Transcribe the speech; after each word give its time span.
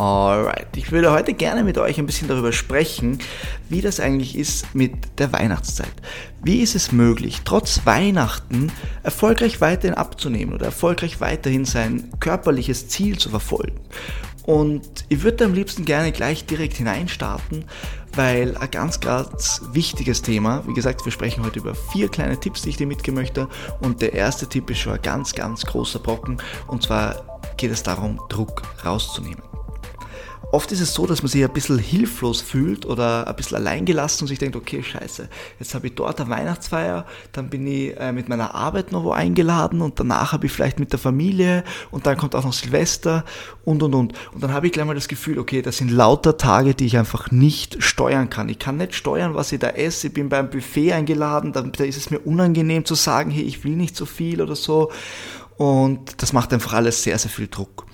Alright, 0.00 0.78
ich 0.78 0.92
würde 0.92 1.12
heute 1.12 1.34
gerne 1.34 1.62
mit 1.62 1.76
euch 1.76 1.98
ein 1.98 2.06
bisschen 2.06 2.26
darüber 2.26 2.52
sprechen, 2.52 3.18
wie 3.68 3.82
das 3.82 4.00
eigentlich 4.00 4.34
ist 4.34 4.74
mit 4.74 4.94
der 5.18 5.30
Weihnachtszeit. 5.30 5.92
Wie 6.42 6.62
ist 6.62 6.74
es 6.74 6.90
möglich, 6.90 7.42
trotz 7.44 7.84
Weihnachten 7.84 8.72
erfolgreich 9.02 9.60
weiterhin 9.60 9.92
abzunehmen 9.92 10.54
oder 10.54 10.64
erfolgreich 10.64 11.20
weiterhin 11.20 11.66
sein 11.66 12.10
körperliches 12.18 12.88
Ziel 12.88 13.18
zu 13.18 13.28
verfolgen? 13.28 13.78
Und 14.46 15.04
ich 15.10 15.22
würde 15.22 15.44
am 15.44 15.52
liebsten 15.52 15.84
gerne 15.84 16.12
gleich 16.12 16.46
direkt 16.46 16.78
hineinstarten, 16.78 17.66
weil 18.14 18.56
ein 18.56 18.70
ganz, 18.70 19.00
ganz 19.00 19.60
wichtiges 19.74 20.22
Thema, 20.22 20.64
wie 20.66 20.72
gesagt, 20.72 21.04
wir 21.04 21.12
sprechen 21.12 21.44
heute 21.44 21.58
über 21.58 21.74
vier 21.74 22.08
kleine 22.08 22.40
Tipps, 22.40 22.62
die 22.62 22.70
ich 22.70 22.78
dir 22.78 22.86
mitgeben 22.86 23.20
möchte. 23.20 23.48
Und 23.82 24.00
der 24.00 24.14
erste 24.14 24.46
Tipp 24.46 24.70
ist 24.70 24.78
schon 24.78 24.94
ein 24.94 25.02
ganz, 25.02 25.34
ganz 25.34 25.66
großer 25.66 25.98
Brocken. 25.98 26.38
Und 26.68 26.84
zwar 26.84 27.40
geht 27.58 27.70
es 27.70 27.82
darum, 27.82 28.18
Druck 28.30 28.62
rauszunehmen. 28.82 29.42
Oft 30.52 30.72
ist 30.72 30.80
es 30.80 30.94
so, 30.94 31.06
dass 31.06 31.22
man 31.22 31.30
sich 31.30 31.44
ein 31.44 31.52
bisschen 31.52 31.78
hilflos 31.78 32.40
fühlt 32.40 32.84
oder 32.84 33.28
ein 33.28 33.36
bisschen 33.36 33.56
alleingelassen 33.56 34.24
und 34.24 34.28
sich 34.28 34.40
denkt, 34.40 34.56
okay, 34.56 34.82
scheiße, 34.82 35.28
jetzt 35.60 35.74
habe 35.74 35.86
ich 35.86 35.94
dort 35.94 36.20
eine 36.20 36.28
Weihnachtsfeier, 36.28 37.06
dann 37.30 37.48
bin 37.50 37.66
ich 37.68 37.96
äh, 37.96 38.10
mit 38.10 38.28
meiner 38.28 38.52
Arbeit 38.52 38.90
noch 38.90 39.04
wo 39.04 39.12
eingeladen 39.12 39.80
und 39.80 40.00
danach 40.00 40.32
habe 40.32 40.46
ich 40.46 40.52
vielleicht 40.52 40.80
mit 40.80 40.90
der 40.90 40.98
Familie 40.98 41.62
und 41.92 42.06
dann 42.06 42.16
kommt 42.16 42.34
auch 42.34 42.44
noch 42.44 42.52
Silvester 42.52 43.24
und 43.64 43.82
und 43.84 43.94
und. 43.94 44.12
Und 44.32 44.42
dann 44.42 44.52
habe 44.52 44.66
ich 44.66 44.72
gleich 44.72 44.86
mal 44.86 44.94
das 44.94 45.06
Gefühl, 45.06 45.38
okay, 45.38 45.62
das 45.62 45.78
sind 45.78 45.90
lauter 45.90 46.36
Tage, 46.36 46.74
die 46.74 46.86
ich 46.86 46.98
einfach 46.98 47.30
nicht 47.30 47.80
steuern 47.82 48.28
kann. 48.28 48.48
Ich 48.48 48.58
kann 48.58 48.76
nicht 48.76 48.96
steuern, 48.96 49.34
was 49.34 49.52
ich 49.52 49.60
da 49.60 49.68
esse. 49.68 50.08
Ich 50.08 50.14
bin 50.14 50.28
beim 50.28 50.50
Buffet 50.50 50.92
eingeladen, 50.94 51.52
da, 51.52 51.62
da 51.62 51.84
ist 51.84 51.96
es 51.96 52.10
mir 52.10 52.18
unangenehm 52.18 52.84
zu 52.84 52.96
sagen, 52.96 53.30
hey, 53.30 53.44
ich 53.44 53.62
will 53.62 53.76
nicht 53.76 53.94
so 53.94 54.04
viel 54.04 54.42
oder 54.42 54.56
so. 54.56 54.90
Und 55.56 56.20
das 56.22 56.32
macht 56.32 56.52
einfach 56.52 56.72
alles 56.72 57.04
sehr, 57.04 57.18
sehr 57.18 57.30
viel 57.30 57.46
Druck. 57.46 57.86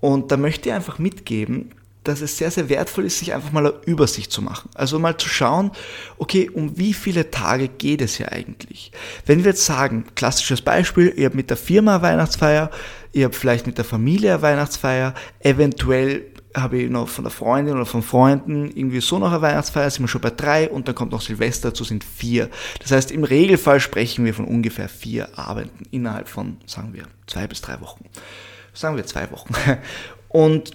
Und 0.00 0.32
da 0.32 0.36
möchte 0.36 0.68
ich 0.68 0.74
einfach 0.74 0.98
mitgeben, 0.98 1.74
dass 2.08 2.20
es 2.20 2.36
sehr, 2.36 2.50
sehr 2.50 2.68
wertvoll 2.68 3.04
ist, 3.04 3.18
sich 3.18 3.34
einfach 3.34 3.52
mal 3.52 3.66
eine 3.66 3.74
Übersicht 3.86 4.32
zu 4.32 4.42
machen. 4.42 4.70
Also 4.74 4.98
mal 4.98 5.16
zu 5.16 5.28
schauen, 5.28 5.70
okay, 6.18 6.50
um 6.50 6.76
wie 6.78 6.92
viele 6.94 7.30
Tage 7.30 7.68
geht 7.68 8.00
es 8.00 8.16
hier 8.16 8.32
eigentlich? 8.32 8.92
Wenn 9.26 9.44
wir 9.44 9.50
jetzt 9.50 9.64
sagen, 9.64 10.04
klassisches 10.14 10.62
Beispiel, 10.62 11.12
ihr 11.16 11.26
habt 11.26 11.36
mit 11.36 11.50
der 11.50 11.56
Firma 11.56 11.96
eine 11.96 12.02
Weihnachtsfeier, 12.02 12.70
ihr 13.12 13.26
habt 13.26 13.36
vielleicht 13.36 13.66
mit 13.66 13.78
der 13.78 13.84
Familie 13.84 14.32
eine 14.32 14.42
Weihnachtsfeier, 14.42 15.14
eventuell 15.40 16.24
habe 16.56 16.78
ich 16.78 16.90
noch 16.90 17.08
von 17.08 17.24
der 17.24 17.30
Freundin 17.30 17.74
oder 17.74 17.86
von 17.86 18.02
Freunden 18.02 18.70
irgendwie 18.74 19.00
so 19.00 19.18
noch 19.18 19.30
eine 19.30 19.42
Weihnachtsfeier, 19.42 19.90
sind 19.90 20.04
wir 20.04 20.08
schon 20.08 20.22
bei 20.22 20.30
drei 20.30 20.68
und 20.68 20.88
dann 20.88 20.94
kommt 20.94 21.12
noch 21.12 21.20
Silvester 21.20 21.68
dazu, 21.68 21.84
sind 21.84 22.02
vier. 22.02 22.48
Das 22.80 22.90
heißt, 22.90 23.12
im 23.12 23.22
Regelfall 23.22 23.80
sprechen 23.80 24.24
wir 24.24 24.34
von 24.34 24.46
ungefähr 24.46 24.88
vier 24.88 25.38
Abenden 25.38 25.86
innerhalb 25.90 26.28
von, 26.28 26.56
sagen 26.66 26.94
wir, 26.94 27.04
zwei 27.26 27.46
bis 27.46 27.60
drei 27.60 27.80
Wochen 27.80 28.04
sagen 28.78 28.96
wir 28.96 29.06
zwei 29.06 29.30
Wochen. 29.30 29.54
Und 30.28 30.72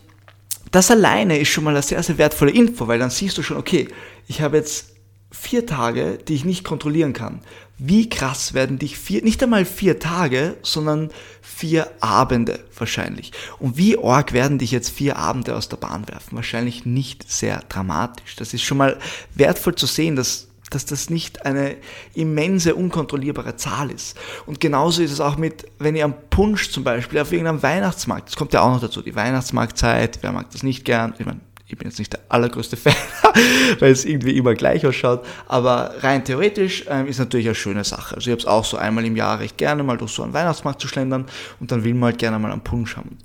das 0.73 0.89
alleine 0.89 1.37
ist 1.37 1.49
schon 1.49 1.63
mal 1.63 1.69
eine 1.69 1.83
sehr, 1.83 2.01
sehr 2.01 2.17
wertvolle 2.17 2.51
Info, 2.51 2.87
weil 2.87 2.99
dann 2.99 3.11
siehst 3.11 3.37
du 3.37 3.43
schon, 3.43 3.57
okay, 3.57 3.87
ich 4.27 4.41
habe 4.41 4.57
jetzt 4.57 4.93
vier 5.31 5.65
Tage, 5.65 6.17
die 6.27 6.33
ich 6.33 6.45
nicht 6.45 6.63
kontrollieren 6.63 7.13
kann. 7.13 7.41
Wie 7.77 8.09
krass 8.09 8.53
werden 8.55 8.79
dich 8.79 8.97
vier, 8.97 9.23
nicht 9.23 9.41
einmal 9.43 9.65
vier 9.65 9.99
Tage, 9.99 10.57
sondern 10.63 11.11
vier 11.41 11.91
Abende 11.99 12.59
wahrscheinlich. 12.75 13.31
Und 13.59 13.77
wie 13.77 13.97
arg 13.97 14.33
werden 14.33 14.57
dich 14.57 14.71
jetzt 14.71 14.89
vier 14.89 15.17
Abende 15.17 15.55
aus 15.55 15.69
der 15.69 15.77
Bahn 15.77 16.07
werfen? 16.07 16.35
Wahrscheinlich 16.35 16.85
nicht 16.85 17.31
sehr 17.31 17.63
dramatisch. 17.69 18.35
Das 18.35 18.53
ist 18.53 18.63
schon 18.63 18.77
mal 18.77 18.97
wertvoll 19.35 19.75
zu 19.75 19.85
sehen, 19.85 20.15
dass 20.15 20.47
dass 20.75 20.85
das 20.85 21.09
nicht 21.09 21.45
eine 21.45 21.75
immense, 22.13 22.75
unkontrollierbare 22.75 23.55
Zahl 23.55 23.91
ist. 23.91 24.17
Und 24.45 24.59
genauso 24.59 25.01
ist 25.01 25.11
es 25.11 25.19
auch 25.19 25.37
mit, 25.37 25.65
wenn 25.79 25.95
ihr 25.95 26.05
am 26.05 26.15
Punsch 26.29 26.69
zum 26.71 26.83
Beispiel 26.83 27.19
auf 27.19 27.31
irgendeinem 27.31 27.63
Weihnachtsmarkt, 27.63 28.29
das 28.29 28.35
kommt 28.35 28.53
ja 28.53 28.61
auch 28.61 28.71
noch 28.71 28.81
dazu, 28.81 29.01
die 29.01 29.15
Weihnachtsmarktzeit, 29.15 30.19
wer 30.21 30.31
mag 30.31 30.49
das 30.51 30.63
nicht 30.63 30.85
gern? 30.85 31.13
Ich 31.17 31.25
meine, 31.25 31.39
ich 31.67 31.77
bin 31.77 31.87
jetzt 31.87 31.99
nicht 31.99 32.13
der 32.13 32.19
allergrößte 32.29 32.77
Fan, 32.77 32.93
weil 33.79 33.91
es 33.91 34.05
irgendwie 34.05 34.37
immer 34.37 34.53
gleich 34.53 34.85
ausschaut, 34.85 35.25
aber 35.47 35.95
rein 35.99 36.23
theoretisch 36.23 36.85
ähm, 36.87 37.07
ist 37.07 37.19
natürlich 37.19 37.47
eine 37.47 37.55
schöne 37.55 37.83
Sache. 37.83 38.15
Also 38.15 38.29
ich 38.29 38.31
habe 38.31 38.41
es 38.41 38.45
auch 38.45 38.65
so 38.65 38.77
einmal 38.77 39.05
im 39.05 39.15
Jahr 39.15 39.39
recht 39.39 39.57
gerne, 39.57 39.83
mal 39.83 39.97
durch 39.97 40.11
so 40.11 40.23
einen 40.23 40.33
Weihnachtsmarkt 40.33 40.81
zu 40.81 40.87
schlendern 40.87 41.25
und 41.59 41.71
dann 41.71 41.83
will 41.83 41.93
man 41.93 42.11
halt 42.11 42.19
gerne 42.19 42.37
mal 42.39 42.51
am 42.51 42.63
Punsch 42.63 42.95
haben. 42.95 43.17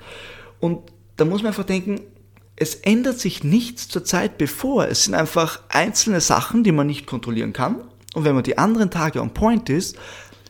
Und 0.61 0.81
da 1.17 1.25
muss 1.25 1.43
man 1.43 1.49
einfach 1.49 1.65
denken, 1.65 2.01
es 2.61 2.75
ändert 2.75 3.21
sich 3.21 3.45
nichts 3.45 3.89
zur 3.89 4.05
Zeit 4.05 4.37
bevor. 4.37 4.89
Es 4.89 5.05
sind 5.05 5.15
einfach 5.15 5.61
einzelne 5.69 6.21
Sachen, 6.21 6.65
die 6.65 6.73
man 6.73 6.89
nicht 6.89 7.07
kontrollieren 7.07 7.53
kann. 7.53 7.77
Und 8.15 8.25
wenn 8.25 8.35
man 8.35 8.43
die 8.43 8.59
anderen 8.59 8.91
Tage 8.91 9.21
on 9.23 9.33
point 9.33 9.69
ist, 9.71 9.97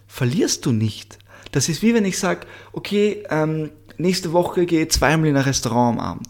verlierst 0.06 0.64
du 0.64 0.72
nicht. 0.72 1.18
Das 1.52 1.68
ist 1.68 1.82
wie 1.82 1.92
wenn 1.92 2.06
ich 2.06 2.18
sage, 2.18 2.46
okay, 2.72 3.24
ähm, 3.28 3.70
nächste 3.98 4.32
Woche 4.32 4.64
gehe 4.64 4.84
ich 4.84 4.90
zweimal 4.90 5.28
in 5.28 5.36
ein 5.36 5.42
Restaurant 5.42 5.98
am 5.98 6.04
Abend. 6.04 6.28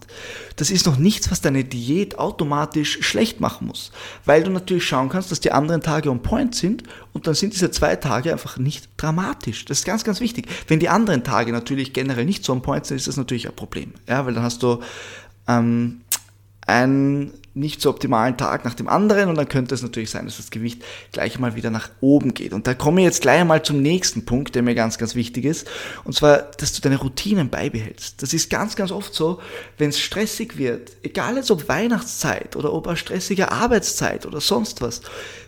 Das 0.56 0.71
ist 0.71 0.87
noch 0.87 0.97
nichts, 0.97 1.31
was 1.31 1.43
deine 1.43 1.62
Diät 1.62 2.19
automatisch 2.19 2.99
schlecht 3.03 3.41
machen 3.41 3.69
muss. 3.69 3.93
Weil 4.25 4.43
du 4.43 4.50
natürlich 4.50 4.87
schauen 4.87 5.09
kannst, 5.09 5.31
dass 5.31 5.41
die 5.41 5.53
anderen 5.53 5.83
Tage 5.83 6.11
on 6.11 6.22
point 6.22 6.55
sind 6.55 6.83
und 7.12 7.27
dann 7.28 7.34
sind 7.34 7.53
diese 7.53 7.71
zwei 7.71 7.94
Tage 7.94 8.33
einfach 8.33 8.59
nicht 8.59 8.88
dramatisch. 8.97 9.65
Das 9.67 9.81
ist 9.81 9.84
ganz, 9.84 10.03
ganz 10.03 10.21
wichtig. 10.21 10.49
Wenn 10.67 10.81
die 10.81 10.88
anderen 10.88 11.22
Tage 11.22 11.53
natürlich 11.53 11.93
generell 11.93 12.25
nicht 12.25 12.44
so 12.44 12.53
on 12.53 12.62
point 12.62 12.87
sind, 12.87 12.97
ist 12.97 13.06
das 13.06 13.17
natürlich 13.17 13.47
ein 13.47 13.55
Problem. 13.55 13.93
Ja, 14.09 14.27
weil 14.27 14.34
dann 14.34 14.43
hast 14.43 14.62
du 14.62 14.81
ähm, 15.49 16.03
einen 16.67 17.33
nicht 17.55 17.81
so 17.81 17.91
optimalen 17.91 18.37
Tag 18.37 18.65
nach 18.65 18.75
dem 18.75 18.89
anderen 18.89 19.29
und 19.29 19.35
dann 19.37 19.49
könnte 19.49 19.75
es 19.75 19.83
natürlich 19.83 20.11
sein, 20.11 20.27
dass 20.27 20.37
das 20.37 20.51
Gewicht 20.51 20.85
gleich 21.13 21.39
mal 21.39 21.57
wieder 21.57 21.71
nach 21.71 21.91
oben 22.01 22.35
geht. 22.35 22.53
Und 22.53 22.67
da 22.67 22.75
komme 22.75 23.01
ich 23.01 23.07
jetzt 23.07 23.23
gleich 23.23 23.41
einmal 23.41 23.63
zum 23.63 23.83
nächsten 23.83 24.25
Punkt, 24.25 24.55
der 24.55 24.63
mir 24.63 24.75
ganz, 24.75 24.99
ganz 24.99 25.15
wichtig 25.15 25.45
ist. 25.45 25.69
Und 26.05 26.15
zwar, 26.15 26.39
dass 26.39 26.73
du 26.73 26.81
deine 26.81 26.99
Routinen 26.99 27.51
beibehältst. 27.51 28.23
Das 28.23 28.33
ist 28.33 28.49
ganz, 28.49 28.77
ganz 28.77 28.93
oft 28.93 29.13
so, 29.13 29.41
wenn 29.77 29.91
es 29.91 29.99
stressig 29.99 30.57
wird, 30.57 30.93
egal 31.03 31.37
jetzt 31.37 31.51
ob 31.51 31.69
Weihnachtszeit 31.69 32.55
oder 32.55 32.73
ob 32.73 32.87
eine 32.87 32.97
stressige 32.97 33.51
Arbeitszeit 33.51 34.25
oder 34.25 34.41
sonst 34.41 34.81
was, 34.81 35.01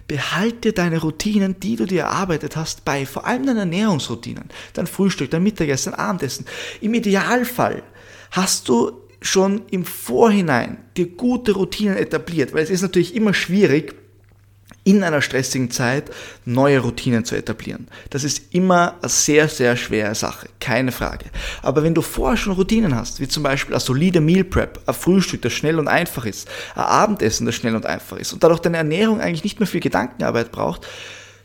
behalte 0.08 0.72
deine 0.72 1.00
Routinen, 1.00 1.60
die 1.60 1.76
du 1.76 1.86
dir 1.86 2.02
erarbeitet 2.02 2.56
hast, 2.56 2.84
bei. 2.84 3.06
Vor 3.06 3.26
allem 3.26 3.46
deine 3.46 3.60
Ernährungsroutinen. 3.60 4.48
Dein 4.72 4.88
Frühstück, 4.88 5.30
dein 5.30 5.44
Mittagessen, 5.44 5.92
dein 5.92 6.00
Abendessen. 6.00 6.46
Im 6.80 6.94
Idealfall 6.94 7.84
hast 8.32 8.68
du 8.68 8.99
schon 9.20 9.62
im 9.70 9.84
Vorhinein 9.84 10.78
dir 10.96 11.06
gute 11.06 11.52
Routinen 11.52 11.96
etabliert, 11.96 12.54
weil 12.54 12.62
es 12.62 12.70
ist 12.70 12.82
natürlich 12.82 13.14
immer 13.14 13.34
schwierig, 13.34 13.94
in 14.82 15.04
einer 15.04 15.20
stressigen 15.20 15.70
Zeit 15.70 16.10
neue 16.46 16.80
Routinen 16.80 17.24
zu 17.24 17.36
etablieren. 17.36 17.88
Das 18.08 18.24
ist 18.24 18.54
immer 18.54 18.96
eine 19.00 19.08
sehr, 19.10 19.48
sehr 19.48 19.76
schwere 19.76 20.14
Sache, 20.14 20.48
keine 20.58 20.90
Frage. 20.90 21.26
Aber 21.62 21.82
wenn 21.82 21.94
du 21.94 22.00
vorher 22.00 22.38
schon 22.38 22.54
Routinen 22.54 22.94
hast, 22.94 23.20
wie 23.20 23.28
zum 23.28 23.42
Beispiel 23.42 23.74
eine 23.74 23.80
solide 23.80 24.20
Meal 24.20 24.44
Prep, 24.44 24.80
ein 24.86 24.94
Frühstück, 24.94 25.42
das 25.42 25.52
schnell 25.52 25.78
und 25.78 25.88
einfach 25.88 26.24
ist, 26.24 26.48
ein 26.74 26.82
Abendessen, 26.82 27.44
das 27.44 27.54
schnell 27.56 27.76
und 27.76 27.84
einfach 27.84 28.16
ist 28.16 28.32
und 28.32 28.42
dadurch 28.42 28.60
deine 28.60 28.78
Ernährung 28.78 29.20
eigentlich 29.20 29.44
nicht 29.44 29.60
mehr 29.60 29.66
viel 29.66 29.80
Gedankenarbeit 29.80 30.50
braucht, 30.50 30.86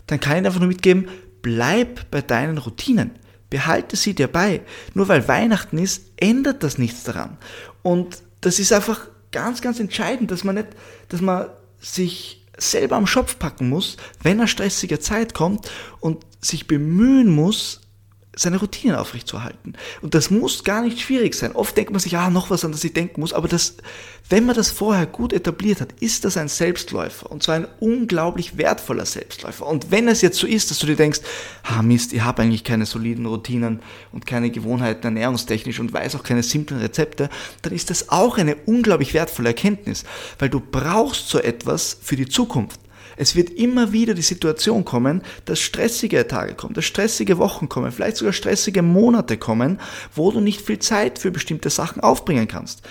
dann 0.07 0.19
kann 0.19 0.37
ich 0.37 0.45
einfach 0.45 0.59
nur 0.59 0.69
mitgeben, 0.69 1.09
bleib 1.41 2.09
bei 2.11 2.21
deinen 2.21 2.57
Routinen. 2.57 3.11
Behalte 3.49 3.95
sie 3.95 4.13
dir 4.13 4.27
bei. 4.27 4.61
Nur 4.93 5.07
weil 5.07 5.27
Weihnachten 5.27 5.77
ist, 5.77 6.11
ändert 6.17 6.63
das 6.63 6.77
nichts 6.77 7.03
daran. 7.03 7.37
Und 7.83 8.17
das 8.41 8.59
ist 8.59 8.73
einfach 8.73 9.07
ganz, 9.31 9.61
ganz 9.61 9.79
entscheidend, 9.79 10.31
dass 10.31 10.43
man 10.43 10.55
nicht, 10.55 10.69
dass 11.09 11.21
man 11.21 11.47
sich 11.79 12.45
selber 12.57 12.95
am 12.95 13.07
Schopf 13.07 13.37
packen 13.37 13.69
muss, 13.69 13.97
wenn 14.23 14.39
eine 14.39 14.47
stressige 14.47 14.99
Zeit 14.99 15.33
kommt 15.33 15.69
und 15.99 16.25
sich 16.41 16.67
bemühen 16.67 17.29
muss, 17.29 17.81
seine 18.35 18.57
Routinen 18.57 18.95
aufrechtzuerhalten. 18.95 19.73
Und 20.01 20.13
das 20.13 20.29
muss 20.29 20.63
gar 20.63 20.81
nicht 20.81 20.99
schwierig 20.99 21.35
sein. 21.35 21.53
Oft 21.53 21.75
denkt 21.77 21.91
man 21.91 21.99
sich, 21.99 22.17
ah, 22.17 22.29
noch 22.29 22.49
was, 22.49 22.65
an 22.65 22.71
das 22.71 22.83
ich 22.83 22.93
denken 22.93 23.21
muss. 23.21 23.33
Aber 23.33 23.47
das, 23.47 23.75
wenn 24.29 24.45
man 24.45 24.55
das 24.55 24.71
vorher 24.71 25.05
gut 25.05 25.33
etabliert 25.33 25.81
hat, 25.81 25.93
ist 25.99 26.25
das 26.25 26.37
ein 26.37 26.47
Selbstläufer. 26.47 27.31
Und 27.31 27.43
zwar 27.43 27.55
ein 27.55 27.67
unglaublich 27.79 28.57
wertvoller 28.57 29.05
Selbstläufer. 29.05 29.65
Und 29.65 29.91
wenn 29.91 30.07
es 30.07 30.21
jetzt 30.21 30.37
so 30.37 30.47
ist, 30.47 30.71
dass 30.71 30.79
du 30.79 30.87
dir 30.87 30.95
denkst, 30.95 31.21
ah, 31.63 31.81
Mist, 31.81 32.13
ich 32.13 32.21
habe 32.21 32.41
eigentlich 32.41 32.63
keine 32.63 32.85
soliden 32.85 33.25
Routinen 33.25 33.79
und 34.11 34.25
keine 34.25 34.49
Gewohnheiten 34.49 35.05
ernährungstechnisch 35.05 35.79
und 35.79 35.93
weiß 35.93 36.15
auch 36.15 36.23
keine 36.23 36.43
simplen 36.43 36.79
Rezepte, 36.79 37.29
dann 37.61 37.73
ist 37.73 37.89
das 37.89 38.09
auch 38.09 38.37
eine 38.37 38.55
unglaublich 38.65 39.13
wertvolle 39.13 39.49
Erkenntnis. 39.49 40.03
Weil 40.39 40.49
du 40.49 40.59
brauchst 40.59 41.29
so 41.29 41.39
etwas 41.39 41.97
für 42.01 42.15
die 42.15 42.27
Zukunft. 42.27 42.79
Es 43.17 43.35
wird 43.35 43.49
immer 43.49 43.91
wieder 43.91 44.13
die 44.13 44.21
Situation 44.21 44.85
kommen, 44.85 45.21
dass 45.45 45.59
stressige 45.59 46.27
Tage 46.27 46.55
kommen, 46.55 46.73
dass 46.73 46.85
stressige 46.85 47.37
Wochen 47.37 47.69
kommen, 47.69 47.91
vielleicht 47.91 48.17
sogar 48.17 48.33
stressige 48.33 48.81
Monate 48.81 49.37
kommen, 49.37 49.79
wo 50.13 50.31
du 50.31 50.41
nicht 50.41 50.61
viel 50.61 50.79
Zeit 50.79 51.19
für 51.19 51.31
bestimmte 51.31 51.69
Sachen 51.69 52.01
aufbringen 52.01 52.47
kannst. 52.47 52.81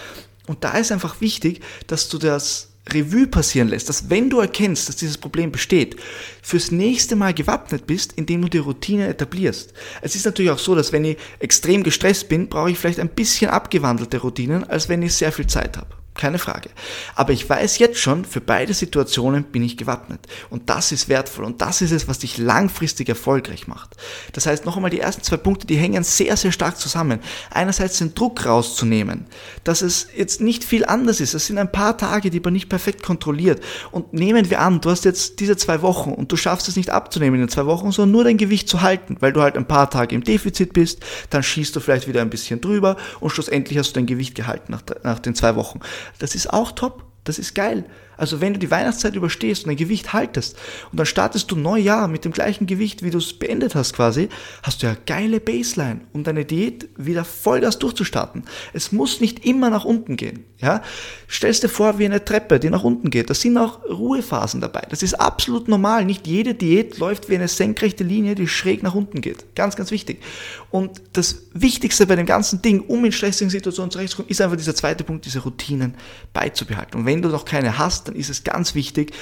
Und 0.47 0.65
da 0.65 0.73
ist 0.79 0.93
einfach 0.93 1.21
wichtig, 1.21 1.61
dass 1.87 2.09
du 2.09 2.19
das 2.19 2.69
Revue 2.93 3.27
passieren 3.27 3.69
lässt, 3.69 3.89
dass 3.89 4.11
wenn 4.11 4.29
du 4.29 4.41
erkennst, 4.41 4.89
dass 4.89 4.97
dieses 4.97 5.17
Problem 5.17 5.51
besteht, 5.51 5.97
fürs 6.43 6.71
nächste 6.71 7.17
Mal 7.17 7.33
gewappnet 7.33 7.87
bist, 7.87 8.13
indem 8.13 8.43
du 8.43 8.49
die 8.49 8.59
Routine 8.59 9.09
etablierst. 9.09 9.73
Es 10.03 10.15
ist 10.15 10.27
natürlich 10.27 10.51
auch 10.51 10.59
so, 10.59 10.75
dass 10.75 10.93
wenn 10.93 11.05
ich 11.05 11.17
extrem 11.39 11.83
gestresst 11.83 12.29
bin, 12.29 12.49
brauche 12.49 12.71
ich 12.71 12.79
vielleicht 12.79 13.01
ein 13.01 13.09
bisschen 13.09 13.51
abgewandelte 13.51 14.19
Routinen, 14.19 14.65
als 14.65 14.89
wenn 14.89 15.03
ich 15.03 15.15
sehr 15.15 15.33
viel 15.33 15.47
Zeit 15.47 15.79
habe. 15.79 16.04
Keine 16.15 16.39
Frage. 16.39 16.71
Aber 17.15 17.33
ich 17.33 17.49
weiß 17.49 17.79
jetzt 17.79 17.99
schon, 17.99 18.25
für 18.25 18.41
beide 18.41 18.73
Situationen 18.73 19.45
bin 19.45 19.63
ich 19.63 19.77
gewappnet. 19.77 20.21
Und 20.49 20.71
das 20.71 20.93
ist 20.93 21.09
wertvoll. 21.09 21.45
Und 21.45 21.61
das 21.61 21.83
ist 21.83 21.91
es, 21.91 22.07
was 22.07 22.21
dich 22.21 22.39
langfristig 22.39 23.09
erfolgreich 23.09 23.67
macht. 23.67 23.97
Das 24.33 24.47
heißt, 24.47 24.65
noch 24.65 24.77
einmal, 24.77 24.91
die 24.91 25.01
ersten 25.01 25.23
zwei 25.23 25.37
Punkte, 25.37 25.67
die 25.67 25.77
hängen 25.77 26.05
sehr, 26.05 26.37
sehr 26.37 26.53
stark 26.53 26.79
zusammen. 26.79 27.19
Einerseits 27.51 27.99
den 27.99 28.15
Druck 28.15 28.47
rauszunehmen, 28.47 29.27
dass 29.65 29.83
es 29.83 30.07
jetzt 30.17 30.41
nicht 30.41 30.63
viel 30.63 30.85
anders 30.85 31.21
ist. 31.21 31.35
Es 31.35 31.47
sind 31.47 31.59
ein 31.59 31.73
paar 31.73 31.99
Tage, 31.99 32.31
die 32.31 32.41
man 32.41 32.53
nicht 32.53 32.69
perfekt 32.69 33.03
kontrolliert. 33.03 33.63
Und 33.91 34.13
nehmen 34.13 34.51
wir 34.51 34.61
an, 34.61 34.81
du 34.81 34.91
hast 34.91 35.05
jetzt 35.05 35.41
diese 35.41 35.57
zwei 35.57 35.83
Wochen 35.83 36.13
und 36.13 36.31
du 36.31 36.37
schaffst 36.37 36.69
es 36.69 36.77
nicht 36.77 36.91
abzunehmen 36.91 37.35
in 37.41 37.47
den 37.47 37.51
zwei 37.51 37.67
Wochen, 37.67 37.91
sondern 37.91 38.13
nur 38.13 38.25
dein 38.25 38.37
Gewicht 38.37 38.69
zu 38.69 38.83
halten, 38.83 39.17
weil 39.21 39.33
du 39.33 39.43
halt 39.43 39.57
ein 39.57 39.67
paar 39.67 39.91
Tage 39.91 40.15
im 40.15 40.23
Defizit 40.23 40.73
bist, 40.73 41.01
dann 41.31 41.43
schießt 41.43 41.75
du 41.75 41.81
vielleicht 41.81 42.07
wieder 42.07 42.23
ein 42.23 42.31
bisschen 42.31 42.61
drüber 42.61 42.97
und 43.21 43.31
schlussendlich 43.31 43.79
hast 43.79 43.91
du 43.91 43.95
dein 43.95 44.07
Gewicht 44.07 44.35
gehalten 44.35 44.73
nach, 44.73 44.83
nach 45.03 45.19
den 45.19 45.35
zwei 45.35 45.57
Wochen. 45.57 45.81
Das 46.19 46.35
ist 46.35 46.53
auch 46.53 46.73
top. 46.73 47.05
Das 47.25 47.39
ist 47.39 47.55
geil. 47.55 47.85
Also 48.17 48.41
wenn 48.41 48.53
du 48.53 48.59
die 48.59 48.71
Weihnachtszeit 48.71 49.15
überstehst 49.15 49.65
und 49.65 49.69
dein 49.69 49.77
Gewicht 49.77 50.13
haltest 50.13 50.57
und 50.91 50.99
dann 50.99 51.07
startest 51.07 51.51
du 51.51 51.57
Neujahr 51.57 52.09
mit 52.09 52.25
dem 52.25 52.33
gleichen 52.33 52.67
Gewicht, 52.67 53.03
wie 53.03 53.11
du 53.11 53.19
es 53.19 53.33
beendet 53.33 53.75
hast 53.75 53.95
quasi, 53.95 54.29
hast 54.63 54.83
du 54.83 54.87
ja 54.87 54.97
geile 55.07 55.41
Baseline, 55.41 56.01
um 56.13 56.25
deine 56.25 56.45
Diät 56.45 56.89
wieder 56.97 57.25
Vollgas 57.25 57.79
durchzustarten. 57.79 58.45
Es 58.73 58.93
muss 58.93 59.21
nicht 59.21 59.45
immer 59.45 59.71
nach 59.71 59.85
unten 59.85 60.17
gehen. 60.17 60.45
Ja? 60.59 60.83
Stellst 61.29 61.63
dir 61.63 61.69
vor 61.69 61.99
wie 61.99 62.05
eine 62.05 62.25
Treppe, 62.25 62.59
die 62.61 62.71
nach 62.71 62.85
unten 62.85 63.11
geht. 63.11 63.31
Da 63.31 63.35
sind 63.35 63.59
auch 63.59 63.85
Ruhephasen 63.85 64.61
dabei. 64.61 64.87
Das 64.89 65.03
ist 65.03 65.15
absolut 65.15 65.69
normal. 65.69 66.05
Nicht 66.05 66.27
jede 66.27 66.55
Diät 66.55 66.99
läuft 66.99 67.29
wie 67.29 67.35
eine 67.35 67.49
senkrechte 67.49 68.05
Linie, 68.05 68.35
die 68.35 68.49
schräg 68.49 68.83
nach 68.83 68.95
unten 68.95 69.21
geht. 69.21 69.55
Ganz, 69.55 69.77
ganz 69.77 69.91
wichtig. 69.91 70.23
Und 70.71 71.03
das 71.13 71.45
Wichtigste 71.53 72.07
bei 72.07 72.17
dem 72.17 72.27
ganzen 72.27 72.63
Ding, 72.63 72.81
um 72.81 73.05
in 73.05 73.13
stressigen 73.13 73.51
Situationen 73.51 73.91
zurechtzukommen, 73.91 74.31
ist 74.31 74.41
einfach 74.41 74.57
dieser 74.57 74.75
zweite 74.75 75.05
Punkt, 75.05 75.25
diese 75.25 75.41
Routinen 75.41 75.95
beizubehalten. 76.33 77.01
Und 77.01 77.07
wenn 77.07 77.23
du 77.23 77.29
noch 77.29 77.45
keine 77.45 77.79
hast, 77.79 78.04
dann 78.05 78.17
ist 78.17 78.31
es 78.31 78.45
ganz 78.45 78.75
wichtig, 78.75 79.13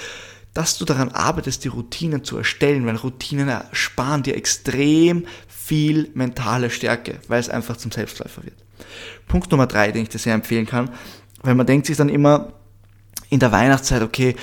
dass 0.54 0.76
du 0.76 0.84
daran 0.84 1.10
arbeitest, 1.10 1.64
die 1.64 1.68
Routinen 1.68 2.24
zu 2.24 2.36
erstellen, 2.36 2.84
weil 2.86 2.96
Routinen 2.96 3.48
ersparen 3.48 4.22
dir 4.22 4.36
extrem 4.36 5.26
viel 5.48 6.10
mentale 6.14 6.70
Stärke, 6.70 7.20
weil 7.28 7.40
es 7.40 7.48
einfach 7.48 7.76
zum 7.76 7.90
Selbstläufer 7.90 8.44
wird. 8.44 8.56
Punkt 9.28 9.50
Nummer 9.50 9.66
drei, 9.66 9.92
den 9.92 10.02
ich 10.02 10.08
dir 10.10 10.18
sehr 10.18 10.34
empfehlen 10.34 10.66
kann, 10.66 10.90
weil 11.42 11.54
man 11.54 11.66
denkt 11.66 11.86
sich 11.86 11.96
dann 11.96 12.08
immer 12.08 12.52
in 13.30 13.40
der 13.40 13.52
Weihnachtszeit, 13.52 14.02
okay, 14.02 14.36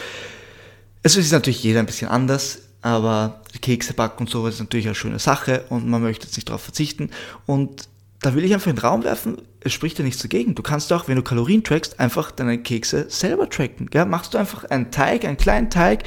es 1.04 1.16
ist 1.16 1.32
natürlich 1.32 1.64
jeder 1.64 1.80
ein 1.80 1.86
bisschen 1.86 2.10
anders, 2.10 2.60
aber 2.82 3.42
Kekse 3.62 3.94
backen 3.94 4.24
und 4.24 4.30
sowas 4.30 4.56
ist 4.56 4.60
natürlich 4.62 4.88
eine 4.88 4.96
schöne 4.96 5.20
Sache 5.20 5.66
und 5.70 5.88
man 5.88 6.02
möchte 6.02 6.26
jetzt 6.26 6.38
nicht 6.38 6.50
darauf 6.50 6.64
verzichten 6.64 7.12
und 7.46 7.88
da 8.22 8.36
will 8.36 8.44
ich 8.44 8.54
einfach 8.54 8.68
in 8.68 8.76
den 8.76 8.86
Raum 8.86 9.04
werfen, 9.04 9.38
es 9.62 9.74
spricht 9.74 9.98
ja 9.98 10.06
nichts 10.06 10.22
dagegen. 10.22 10.56
Du 10.56 10.64
kannst 10.64 10.92
auch, 10.92 11.08
wenn 11.08 11.16
du 11.16 11.22
Kalorien 11.22 11.64
trackst, 11.64 12.00
einfach 12.00 12.32
deine 12.32 12.58
Kekse 12.58 13.06
selber 13.10 13.50
tracken. 13.50 13.90
Gell? 13.90 14.06
Machst 14.06 14.34
du 14.34 14.38
einfach 14.38 14.66
einen 14.66 14.92
Teig, 14.92 15.26
einen 15.26 15.38
kleinen 15.38 15.70
Teig, 15.70 16.04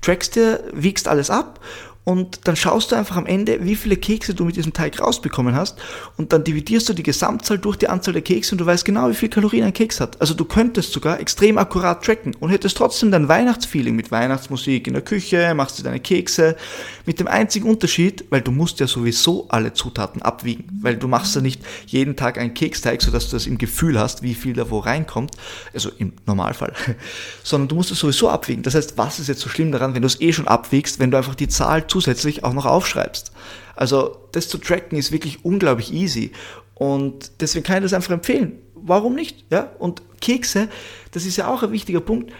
trackst 0.00 0.36
dir, 0.36 0.64
wiegst 0.72 1.08
alles 1.08 1.30
ab 1.30 1.60
und 2.04 2.48
dann 2.48 2.56
schaust 2.56 2.90
du 2.90 2.96
einfach 2.96 3.16
am 3.16 3.26
Ende, 3.26 3.62
wie 3.62 3.76
viele 3.76 3.96
Kekse 3.96 4.34
du 4.34 4.44
mit 4.46 4.56
diesem 4.56 4.72
Teig 4.72 5.00
rausbekommen 5.00 5.54
hast. 5.54 5.78
Und 6.16 6.32
dann 6.32 6.44
dividierst 6.44 6.88
du 6.88 6.94
die 6.94 7.02
Gesamtzahl 7.02 7.58
durch 7.58 7.76
die 7.76 7.88
Anzahl 7.88 8.14
der 8.14 8.22
Kekse 8.22 8.52
und 8.52 8.58
du 8.58 8.66
weißt 8.66 8.86
genau, 8.86 9.10
wie 9.10 9.14
viel 9.14 9.28
Kalorien 9.28 9.66
ein 9.66 9.74
Keks 9.74 10.00
hat. 10.00 10.18
Also 10.18 10.32
du 10.32 10.46
könntest 10.46 10.92
sogar 10.92 11.20
extrem 11.20 11.58
akkurat 11.58 12.02
tracken 12.02 12.34
und 12.40 12.48
hättest 12.48 12.78
trotzdem 12.78 13.10
dein 13.10 13.28
Weihnachtsfeeling 13.28 13.94
mit 13.94 14.10
Weihnachtsmusik 14.10 14.86
in 14.86 14.94
der 14.94 15.02
Küche, 15.02 15.52
machst 15.54 15.78
du 15.78 15.82
deine 15.82 16.00
Kekse. 16.00 16.56
Mit 17.04 17.20
dem 17.20 17.28
einzigen 17.28 17.68
Unterschied, 17.68 18.24
weil 18.30 18.40
du 18.40 18.50
musst 18.50 18.80
ja 18.80 18.86
sowieso 18.86 19.46
alle 19.48 19.74
Zutaten 19.74 20.22
abwiegen, 20.22 20.64
weil 20.80 20.96
du 20.96 21.06
machst 21.06 21.34
ja 21.34 21.42
nicht 21.42 21.60
jeden 21.86 22.16
Tag 22.16 22.38
einen 22.38 22.54
Keksteig, 22.54 23.02
sodass 23.02 23.28
du 23.28 23.36
das 23.36 23.46
im 23.46 23.58
Gefühl 23.58 23.98
hast, 23.98 24.22
wie 24.22 24.34
viel 24.34 24.54
da 24.54 24.70
wo 24.70 24.78
reinkommt, 24.78 25.32
also 25.74 25.90
im 25.98 26.14
Normalfall, 26.26 26.72
sondern 27.42 27.68
du 27.68 27.74
musst 27.74 27.90
es 27.90 27.98
sowieso 27.98 28.30
abwiegen. 28.30 28.62
Das 28.62 28.74
heißt, 28.74 28.96
was 28.96 29.18
ist 29.18 29.28
jetzt 29.28 29.40
so 29.40 29.50
schlimm 29.50 29.70
daran, 29.70 29.94
wenn 29.94 30.02
du 30.02 30.06
es 30.06 30.20
eh 30.20 30.32
schon 30.32 30.48
abwiegst, 30.48 30.98
wenn 30.98 31.10
du 31.10 31.16
einfach 31.16 31.34
die 31.34 31.48
Zahl 31.48 31.86
zusätzlich 31.90 32.44
auch 32.44 32.54
noch 32.54 32.66
aufschreibst. 32.66 33.32
Also 33.76 34.16
das 34.32 34.48
zu 34.48 34.58
tracken 34.58 34.98
ist 34.98 35.12
wirklich 35.12 35.44
unglaublich 35.44 35.92
easy 35.92 36.32
und 36.74 37.32
deswegen 37.40 37.64
kann 37.64 37.78
ich 37.78 37.82
das 37.82 37.92
einfach 37.92 38.12
empfehlen. 38.12 38.58
Warum 38.74 39.14
nicht? 39.14 39.44
Ja? 39.50 39.70
Und 39.78 40.02
Kekse, 40.20 40.68
das 41.12 41.26
ist 41.26 41.36
ja 41.36 41.48
auch 41.48 41.62
ein 41.62 41.72
wichtiger 41.72 42.00
Punkt. 42.00 42.32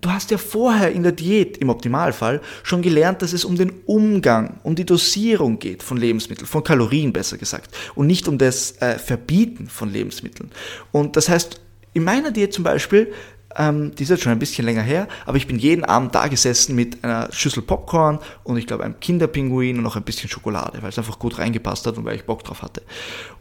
Du 0.00 0.10
hast 0.10 0.30
ja 0.30 0.38
vorher 0.38 0.92
in 0.92 1.02
der 1.02 1.12
Diät 1.12 1.56
im 1.56 1.70
Optimalfall 1.70 2.40
schon 2.62 2.82
gelernt, 2.82 3.22
dass 3.22 3.32
es 3.32 3.44
um 3.44 3.56
den 3.56 3.72
Umgang, 3.86 4.60
um 4.62 4.76
die 4.76 4.84
Dosierung 4.84 5.58
geht 5.58 5.82
von 5.82 5.96
Lebensmitteln, 5.96 6.46
von 6.46 6.62
Kalorien 6.62 7.12
besser 7.12 7.38
gesagt, 7.38 7.74
und 7.94 8.06
nicht 8.06 8.28
um 8.28 8.38
das 8.38 8.80
äh, 8.80 8.98
Verbieten 8.98 9.68
von 9.68 9.90
Lebensmitteln. 9.90 10.52
Und 10.92 11.16
das 11.16 11.28
heißt, 11.28 11.60
in 11.94 12.04
meiner 12.04 12.30
Diät 12.30 12.52
zum 12.52 12.62
Beispiel 12.62 13.12
ähm, 13.56 13.94
die 13.94 14.02
ist 14.02 14.10
jetzt 14.10 14.22
schon 14.22 14.32
ein 14.32 14.38
bisschen 14.38 14.64
länger 14.64 14.82
her, 14.82 15.08
aber 15.24 15.36
ich 15.36 15.46
bin 15.46 15.58
jeden 15.58 15.84
Abend 15.84 16.14
da 16.14 16.28
gesessen 16.28 16.74
mit 16.74 17.02
einer 17.02 17.32
Schüssel 17.32 17.62
Popcorn 17.62 18.18
und 18.44 18.56
ich 18.56 18.66
glaube 18.66 18.84
einem 18.84 19.00
Kinderpinguin 19.00 19.78
und 19.78 19.82
noch 19.82 19.96
ein 19.96 20.02
bisschen 20.02 20.28
Schokolade, 20.28 20.82
weil 20.82 20.90
es 20.90 20.98
einfach 20.98 21.18
gut 21.18 21.38
reingepasst 21.38 21.86
hat 21.86 21.96
und 21.98 22.04
weil 22.04 22.16
ich 22.16 22.24
Bock 22.24 22.44
drauf 22.44 22.62
hatte. 22.62 22.82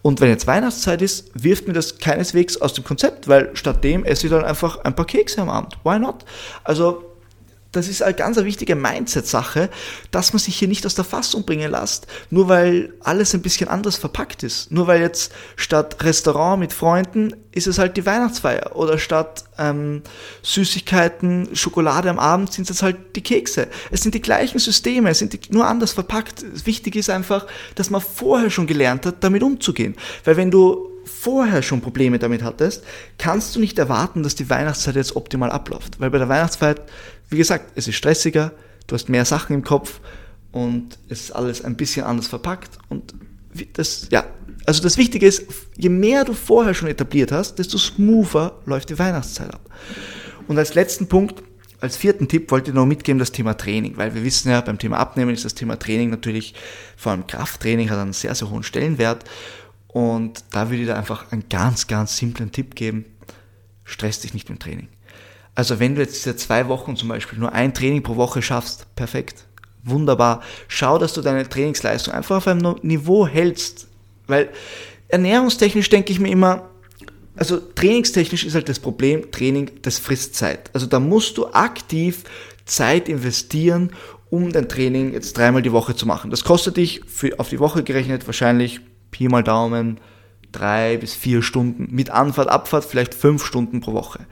Und 0.02 0.22
wenn 0.22 0.30
jetzt 0.30 0.48
Weihnachtszeit 0.48 1.02
ist, 1.02 1.32
wirft 1.34 1.68
mir 1.68 1.74
das 1.74 1.98
keineswegs 1.98 2.58
aus 2.58 2.74
dem 2.74 2.84
Konzept, 2.84 3.28
weil 3.28 3.56
stattdem 3.56 4.04
esse 4.06 4.28
ich 4.28 4.32
dann 4.32 4.46
einfach 4.46 4.84
ein 4.84 4.96
paar 4.96 5.06
Kekse 5.06 5.42
am 5.42 5.50
Abend. 5.50 5.78
Why 5.84 6.00
not? 6.00 6.26
Also 6.64 7.15
das 7.76 7.88
ist 7.88 8.02
eine 8.02 8.14
ganz 8.14 8.38
wichtige 8.38 8.76
Mindset-Sache, 8.76 9.70
dass 10.12 10.34
man 10.34 10.40
sich 10.40 10.56
hier 10.56 10.68
nicht 10.68 10.86
aus 10.86 10.96
der 10.96 11.06
Fassung 11.06 11.46
bringen 11.46 11.72
lässt, 11.72 12.08
nur 12.30 12.48
weil 12.48 12.94
alles 13.02 13.34
ein 13.34 13.42
bisschen 13.42 13.68
anders 13.68 13.98
verpackt 13.98 14.44
ist. 14.44 14.72
Nur 14.72 14.88
weil 14.88 15.02
jetzt 15.02 15.34
statt 15.56 15.98
Restaurant 16.04 16.60
mit 16.60 16.74
Freunden 16.74 17.36
ist 17.52 17.68
es 17.68 17.78
halt 17.78 17.98
die 17.98 18.06
Weihnachtsfeier 18.06 18.76
oder 18.76 18.98
statt 18.98 19.46
ähm, 19.58 20.04
Süßigkeiten, 20.42 21.56
Schokolade 21.56 22.10
am 22.10 22.20
Abend 22.20 22.54
sind 22.54 22.64
es 22.64 22.70
jetzt 22.70 22.84
halt 22.84 22.98
die 23.16 23.24
Kekse. 23.24 23.68
Es 23.92 24.02
sind 24.02 24.16
die 24.16 24.22
gleichen 24.22 24.60
Systeme, 24.60 25.10
es 25.10 25.20
sind 25.20 25.34
die, 25.34 25.40
nur 25.52 25.66
anders 25.66 25.94
verpackt. 25.94 26.46
Wichtig 26.66 26.96
ist 26.96 27.10
einfach, 27.10 27.48
dass 27.76 27.90
man 27.90 28.02
vorher 28.02 28.50
schon 28.50 28.68
gelernt 28.68 29.06
hat, 29.06 29.24
damit 29.24 29.44
umzugehen. 29.44 29.96
Weil 30.24 30.38
wenn 30.38 30.52
du 30.52 30.92
vorher 31.06 31.62
schon 31.62 31.82
Probleme 31.82 32.20
damit 32.20 32.44
hattest, 32.44 32.84
kannst 33.18 33.56
du 33.56 33.60
nicht 33.60 33.78
erwarten, 33.80 34.24
dass 34.24 34.36
die 34.36 34.50
Weihnachtszeit 34.50 34.96
jetzt 34.96 35.16
optimal 35.16 35.52
abläuft. 35.52 36.00
Weil 36.00 36.10
bei 36.10 36.18
der 36.18 36.30
Weihnachtszeit 36.30 36.82
wie 37.30 37.38
gesagt, 37.38 37.72
es 37.76 37.88
ist 37.88 37.96
stressiger, 37.96 38.52
du 38.88 38.96
hast 38.96 39.10
mehr 39.10 39.26
Sachen 39.26 39.56
im 39.56 39.64
Kopf 39.64 40.00
und 40.52 40.98
es 41.10 41.22
ist 41.22 41.32
alles 41.32 41.64
ein 41.64 41.76
bisschen 41.76 42.06
anders 42.06 42.28
verpackt 42.28 42.78
und 42.90 43.14
das, 43.74 44.08
ja, 44.12 44.26
also 44.66 44.82
das 44.82 44.98
Wichtige 44.98 45.26
ist, 45.26 45.46
je 45.78 45.90
mehr 45.90 46.26
du 46.26 46.34
vorher 46.34 46.74
schon 46.74 46.90
etabliert 46.90 47.32
hast, 47.32 47.56
desto 47.60 47.78
smoother 47.78 48.60
läuft 48.66 48.90
die 48.90 49.00
Weihnachtszeit 49.00 49.54
ab. 49.54 49.62
Und 50.48 50.58
als 50.58 50.74
letzten 50.74 51.08
Punkt, 51.08 51.44
als 51.80 51.98
vierten 51.98 52.28
Tipp 52.28 52.52
wollte 52.52 52.72
ich 52.72 52.76
noch 52.76 52.86
mitgeben 52.86 53.20
das 53.20 53.32
Thema 53.32 53.56
Training, 53.56 53.98
weil 53.98 54.14
wir 54.16 54.24
wissen 54.24 54.50
ja, 54.50 54.62
beim 54.62 54.80
Thema 54.80 54.98
Abnehmen 54.98 55.34
ist 55.34 55.46
das 55.46 55.56
Thema 55.56 55.78
Training 55.78 56.10
natürlich, 56.10 56.54
vor 56.98 57.12
allem 57.12 57.28
Krafttraining 57.28 57.90
hat 57.90 58.00
einen 58.00 58.14
sehr, 58.14 58.34
sehr 58.36 58.50
hohen 58.50 58.64
Stellenwert. 58.64 59.24
Und 59.88 60.44
da 60.52 60.70
würde 60.70 60.82
ich 60.82 60.88
da 60.88 60.96
einfach 60.96 61.32
einen 61.32 61.48
ganz, 61.50 61.88
ganz 61.88 62.18
simplen 62.18 62.52
Tipp 62.52 62.76
geben. 62.76 63.06
Stress 63.84 64.20
dich 64.20 64.34
nicht 64.34 64.50
dem 64.50 64.60
Training. 64.60 64.90
Also 65.56 65.80
wenn 65.80 65.96
du 65.96 66.02
jetzt 66.02 66.18
diese 66.18 66.36
zwei 66.36 66.68
Wochen 66.68 66.96
zum 66.98 67.10
Beispiel 67.10 67.40
nur 67.40 67.54
ein 67.54 67.74
Training 67.74 68.04
pro 68.04 68.18
Woche 68.18 68.42
schaffst, 68.42 68.94
perfekt, 68.96 69.46
wunderbar. 69.84 70.42
Schau, 70.68 70.98
dass 70.98 71.14
du 71.14 71.22
deine 71.22 71.48
Trainingsleistung 71.48 72.14
einfach 72.14 72.38
auf 72.38 72.48
einem 72.48 72.76
Niveau 72.82 73.26
hältst. 73.26 73.88
Weil 74.28 74.50
ernährungstechnisch 75.08 75.90
denke 75.90 76.12
ich 76.12 76.20
mir 76.20 76.30
immer, 76.30 76.70
also 77.38 77.58
trainingstechnisch 77.58 78.46
ist 78.46 78.56
halt 78.56 78.70
das 78.70 78.80
Problem, 78.80 79.32
Training, 79.32 79.72
das 79.82 79.98
frisst 80.00 80.36
Zeit. 80.36 80.70
Also 80.74 80.88
da 80.88 81.00
musst 81.00 81.38
du 81.38 81.48
aktiv 81.48 82.24
Zeit 82.66 83.08
investieren, 83.08 83.92
um 84.30 84.52
dein 84.52 84.68
Training 84.68 85.14
jetzt 85.14 85.38
dreimal 85.38 85.62
die 85.62 85.72
Woche 85.72 85.96
zu 85.96 86.06
machen. 86.06 86.32
Das 86.32 86.44
kostet 86.44 86.78
dich 86.78 87.02
für, 87.08 87.40
auf 87.40 87.50
die 87.50 87.60
Woche 87.60 87.84
gerechnet 87.84 88.26
wahrscheinlich 88.26 88.82
Pi 89.12 89.28
mal 89.30 89.44
Daumen 89.44 90.00
drei 90.52 90.98
bis 90.98 91.14
vier 91.14 91.42
Stunden. 91.42 91.88
Mit 91.94 92.10
Anfahrt, 92.10 92.50
Abfahrt 92.50 92.86
vielleicht 92.86 93.14
fünf 93.14 93.46
Stunden 93.46 93.82
pro 93.82 93.94
Woche. 93.94 94.26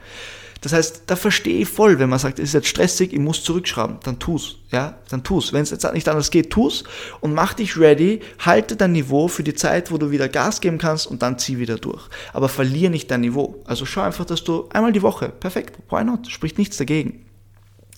Das 0.64 0.72
heißt, 0.72 1.02
da 1.08 1.14
verstehe 1.14 1.60
ich 1.60 1.68
voll, 1.68 1.98
wenn 1.98 2.08
man 2.08 2.18
sagt, 2.18 2.38
es 2.38 2.46
ist 2.46 2.52
jetzt 2.54 2.68
stressig, 2.68 3.12
ich 3.12 3.18
muss 3.18 3.44
zurückschrauben, 3.44 3.98
dann 4.02 4.18
tu's, 4.18 4.60
ja, 4.70 4.98
dann 5.10 5.22
tu's. 5.22 5.52
Wenn 5.52 5.60
es 5.60 5.68
jetzt 5.68 5.84
nicht 5.92 6.08
anders 6.08 6.30
geht, 6.30 6.48
tu's 6.48 6.84
und 7.20 7.34
mach 7.34 7.52
dich 7.52 7.76
ready, 7.76 8.20
halte 8.38 8.74
dein 8.74 8.92
Niveau 8.92 9.28
für 9.28 9.42
die 9.42 9.52
Zeit, 9.52 9.92
wo 9.92 9.98
du 9.98 10.10
wieder 10.10 10.26
Gas 10.26 10.62
geben 10.62 10.78
kannst 10.78 11.06
und 11.06 11.20
dann 11.20 11.38
zieh 11.38 11.58
wieder 11.58 11.76
durch. 11.76 12.08
Aber 12.32 12.48
verlier 12.48 12.88
nicht 12.88 13.10
dein 13.10 13.20
Niveau. 13.20 13.62
Also 13.66 13.84
schau 13.84 14.00
einfach, 14.00 14.24
dass 14.24 14.42
du 14.42 14.66
einmal 14.72 14.92
die 14.92 15.02
Woche, 15.02 15.28
perfekt, 15.28 15.76
why 15.90 16.02
not, 16.02 16.30
spricht 16.30 16.56
nichts 16.56 16.78
dagegen. 16.78 17.26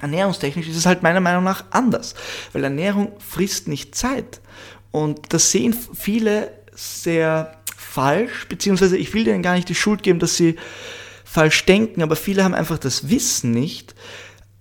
Ernährungstechnisch 0.01 0.67
ist 0.67 0.77
es 0.77 0.87
halt 0.87 1.05
meiner 1.05 1.21
Meinung 1.21 1.45
nach 1.45 1.67
anders, 1.71 2.17
weil 2.53 2.65
Ernährung 2.65 3.13
frisst 3.21 3.69
nicht 3.69 3.95
Zeit. 3.95 4.41
Und 4.91 5.33
das 5.33 5.53
sehen 5.53 5.73
viele 5.95 6.51
sehr 6.75 7.59
falsch, 7.77 8.49
beziehungsweise 8.49 8.97
ich 8.97 9.15
will 9.15 9.23
denen 9.23 9.45
gar 9.45 9.55
nicht 9.55 9.69
die 9.69 9.77
Schuld 9.77 10.03
geben, 10.03 10.19
dass 10.19 10.37
sie 10.37 10.57
falsch 11.37 11.67
denken, 11.67 12.03
aber 12.03 12.17
viele 12.17 12.45
haben 12.45 12.55
einfach 12.55 12.79
das 12.79 13.11
Wissen 13.11 13.51
nicht 13.51 13.95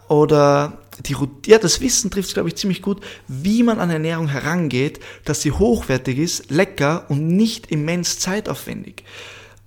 oder 0.10 0.78
die, 1.06 1.16
ja, 1.46 1.58
das 1.58 1.80
Wissen 1.80 2.12
trifft 2.12 2.28
es, 2.28 2.34
glaube 2.34 2.50
ich, 2.50 2.56
ziemlich 2.56 2.82
gut, 2.82 3.02
wie 3.30 3.64
man 3.64 3.80
an 3.80 3.90
Ernährung 3.90 4.28
herangeht, 4.28 5.00
dass 5.24 5.42
sie 5.42 5.54
hochwertig 5.54 6.18
ist, 6.18 6.52
lecker 6.52 7.06
und 7.08 7.30
nicht 7.30 7.72
immens 7.72 8.20
zeitaufwendig. 8.20 9.06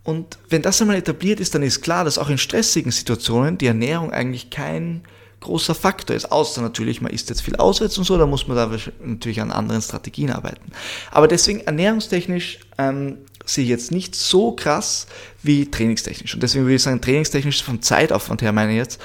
Und 0.04 0.38
wenn 0.50 0.60
das 0.60 0.82
einmal 0.82 0.98
etabliert 0.98 1.40
ist, 1.40 1.54
dann 1.54 1.62
ist 1.62 1.80
klar, 1.80 2.04
dass 2.04 2.18
auch 2.18 2.28
in 2.28 2.36
stressigen 2.36 2.92
Situationen 2.92 3.56
die 3.56 3.66
Ernährung 3.68 4.12
eigentlich 4.12 4.50
kein 4.50 5.02
großer 5.40 5.74
Faktor 5.74 6.14
ist. 6.14 6.30
Außer 6.30 6.60
natürlich, 6.60 7.00
man 7.00 7.12
isst 7.12 7.30
jetzt 7.30 7.40
viel 7.40 7.56
auswärts 7.56 7.96
und 7.96 8.04
so, 8.04 8.18
da 8.18 8.26
muss 8.26 8.46
man 8.48 8.56
da 8.58 8.70
natürlich 9.02 9.40
an 9.40 9.50
anderen 9.50 9.80
Strategien 9.80 10.30
arbeiten. 10.30 10.72
Aber 11.10 11.26
deswegen 11.26 11.60
ernährungstechnisch 11.60 12.58
ähm, 12.76 13.16
sehe 13.48 13.64
ich 13.64 13.70
jetzt 13.70 13.90
nicht 13.90 14.14
so 14.14 14.52
krass 14.52 15.06
wie 15.42 15.70
trainingstechnisch. 15.70 16.34
Und 16.34 16.42
deswegen 16.42 16.64
würde 16.64 16.76
ich 16.76 16.82
sagen, 16.82 17.00
trainingstechnisch 17.00 17.62
vom 17.62 17.82
Zeitaufwand 17.82 18.42
her 18.42 18.52
meine 18.52 18.72
ich 18.72 18.78
jetzt, 18.78 19.00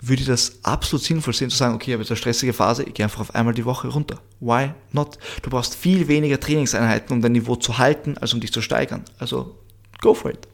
würde 0.00 0.22
ich 0.22 0.28
das 0.28 0.58
absolut 0.62 1.04
sinnvoll 1.04 1.34
sehen, 1.34 1.50
zu 1.50 1.56
sagen, 1.56 1.74
okay, 1.74 1.90
ich 1.90 1.92
habe 1.94 2.02
jetzt 2.02 2.10
eine 2.10 2.16
stressige 2.16 2.52
Phase, 2.52 2.84
ich 2.84 2.94
gehe 2.94 3.04
einfach 3.04 3.20
auf 3.20 3.34
einmal 3.34 3.54
die 3.54 3.64
Woche 3.64 3.88
runter. 3.88 4.20
Why 4.40 4.70
not? 4.92 5.18
Du 5.42 5.50
brauchst 5.50 5.74
viel 5.74 6.06
weniger 6.06 6.38
Trainingseinheiten, 6.38 7.12
um 7.16 7.22
dein 7.22 7.32
Niveau 7.32 7.56
zu 7.56 7.78
halten, 7.78 8.16
als 8.18 8.32
um 8.32 8.40
dich 8.40 8.52
zu 8.52 8.62
steigern. 8.62 9.04
Also, 9.18 9.58
go 10.00 10.14
for 10.14 10.30
it. 10.30 10.46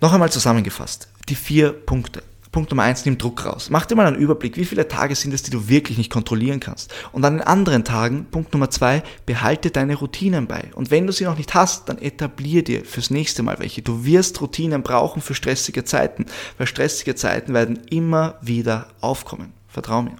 Noch 0.00 0.12
einmal 0.12 0.30
zusammengefasst, 0.30 1.08
die 1.28 1.34
vier 1.34 1.72
Punkte. 1.72 2.22
Punkt 2.54 2.70
Nummer 2.70 2.84
eins, 2.84 3.04
nimm 3.04 3.18
Druck 3.18 3.46
raus. 3.46 3.68
Mach 3.68 3.84
dir 3.84 3.96
mal 3.96 4.06
einen 4.06 4.14
Überblick, 4.14 4.56
wie 4.56 4.64
viele 4.64 4.86
Tage 4.86 5.16
sind 5.16 5.34
es, 5.34 5.42
die 5.42 5.50
du 5.50 5.68
wirklich 5.68 5.98
nicht 5.98 6.08
kontrollieren 6.08 6.60
kannst. 6.60 6.94
Und 7.10 7.24
an 7.24 7.38
den 7.38 7.42
anderen 7.42 7.82
Tagen, 7.82 8.26
Punkt 8.30 8.52
Nummer 8.52 8.70
zwei, 8.70 9.02
behalte 9.26 9.72
deine 9.72 9.96
Routinen 9.96 10.46
bei. 10.46 10.70
Und 10.76 10.92
wenn 10.92 11.04
du 11.04 11.12
sie 11.12 11.24
noch 11.24 11.36
nicht 11.36 11.52
hast, 11.52 11.88
dann 11.88 11.98
etablier 11.98 12.62
dir 12.62 12.84
fürs 12.84 13.10
nächste 13.10 13.42
Mal 13.42 13.58
welche. 13.58 13.82
Du 13.82 14.04
wirst 14.04 14.40
Routinen 14.40 14.84
brauchen 14.84 15.20
für 15.20 15.34
stressige 15.34 15.82
Zeiten, 15.82 16.26
weil 16.56 16.68
stressige 16.68 17.16
Zeiten 17.16 17.54
werden 17.54 17.80
immer 17.90 18.36
wieder 18.40 18.86
aufkommen. 19.00 19.52
Vertrau 19.66 20.02
mir. 20.02 20.14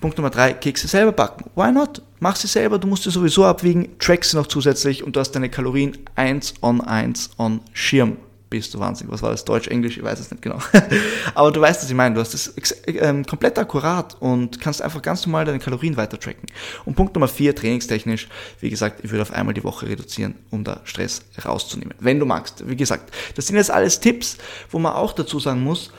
Punkt 0.00 0.16
Nummer 0.16 0.30
drei, 0.30 0.52
Kekse 0.52 0.86
selber 0.86 1.10
backen. 1.10 1.50
Why 1.56 1.72
not? 1.72 2.02
Mach 2.20 2.36
sie 2.36 2.46
selber, 2.46 2.78
du 2.78 2.86
musst 2.86 3.02
sie 3.02 3.10
sowieso 3.10 3.44
abwiegen, 3.44 3.98
track 3.98 4.24
sie 4.24 4.36
noch 4.36 4.46
zusätzlich 4.46 5.02
und 5.02 5.16
du 5.16 5.18
hast 5.20 5.32
deine 5.32 5.50
Kalorien 5.50 5.98
eins 6.14 6.54
on 6.62 6.80
eins 6.80 7.30
on 7.36 7.62
Schirm 7.72 8.16
bist 8.50 8.74
du 8.74 8.78
wahnsinnig. 8.78 9.12
Was 9.12 9.22
war 9.22 9.30
das? 9.30 9.44
Deutsch, 9.44 9.68
Englisch? 9.68 9.96
Ich 9.96 10.02
weiß 10.02 10.18
es 10.20 10.30
nicht 10.30 10.42
genau. 10.42 10.58
Aber 11.34 11.52
du 11.52 11.60
weißt, 11.60 11.82
was 11.82 11.88
ich 11.88 11.96
meine. 11.96 12.14
Du 12.14 12.20
hast 12.20 12.34
das 12.34 12.54
ähm, 12.86 13.24
komplett 13.26 13.58
akkurat 13.58 14.16
und 14.20 14.60
kannst 14.60 14.82
einfach 14.82 15.02
ganz 15.02 15.26
normal 15.26 15.44
deine 15.44 15.58
Kalorien 15.58 15.96
weiter 15.96 16.18
tracken. 16.18 16.46
Und 16.84 16.94
Punkt 16.94 17.14
Nummer 17.14 17.28
vier, 17.28 17.54
trainingstechnisch. 17.54 18.28
Wie 18.60 18.70
gesagt, 18.70 19.04
ich 19.04 19.10
würde 19.10 19.22
auf 19.22 19.32
einmal 19.32 19.54
die 19.54 19.64
Woche 19.64 19.88
reduzieren, 19.88 20.34
um 20.50 20.64
da 20.64 20.80
Stress 20.84 21.22
rauszunehmen. 21.44 21.94
Wenn 22.00 22.18
du 22.18 22.26
magst. 22.26 22.68
Wie 22.68 22.76
gesagt, 22.76 23.12
das 23.34 23.46
sind 23.46 23.56
jetzt 23.56 23.70
alles 23.70 24.00
Tipps, 24.00 24.38
wo 24.70 24.78
man 24.78 24.92
auch 24.92 25.12
dazu 25.12 25.38
sagen 25.38 25.62
muss, 25.62 25.90